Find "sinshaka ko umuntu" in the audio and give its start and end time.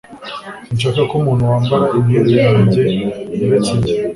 0.67-1.43